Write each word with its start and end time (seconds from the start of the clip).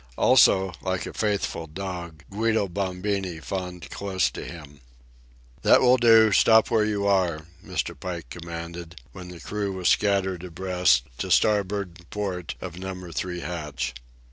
Also, 0.17 0.73
like 0.81 1.05
a 1.05 1.13
faithful 1.13 1.67
dog, 1.67 2.23
Guido 2.31 2.67
Bombini 2.67 3.39
fawned 3.39 3.87
close 3.91 4.31
to 4.31 4.43
him. 4.43 4.81
"That 5.61 5.79
will 5.81 5.97
do—stop 5.97 6.71
where 6.71 6.83
you 6.83 7.05
are," 7.05 7.45
Mr. 7.63 7.93
Pike 7.99 8.31
commanded, 8.31 8.99
when 9.11 9.27
the 9.27 9.39
crew 9.39 9.73
was 9.73 9.89
scattered 9.89 10.43
abreast, 10.43 11.03
to 11.19 11.29
starboard 11.29 11.89
and 11.89 11.97
to 11.99 12.05
port, 12.05 12.55
of 12.61 12.79
Number 12.79 13.11
Three 13.11 13.41
hatch. 13.41 13.93